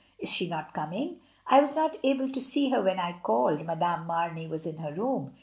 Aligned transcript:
Is 0.17 0.29
she 0.33 0.49
not 0.49 0.73
coming?" 0.73 1.17
"I 1.45 1.59
was 1.61 1.75
not 1.75 1.95
able 2.03 2.27
to 2.31 2.41
see 2.41 2.71
her 2.71 2.81
when 2.81 2.99
I 2.99 3.19
called— 3.21 3.63
Madame 3.67 4.07
Marney 4.07 4.47
was 4.47 4.65
in 4.65 4.77
her 4.77 4.91
room. 4.91 5.35